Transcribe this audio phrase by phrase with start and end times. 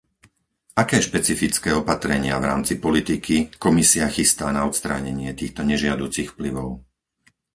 [0.83, 6.69] Aké špecifické opatrenia v rámci politiky Komisia chystá na odstránenie týchto nežiaducich vplyvov?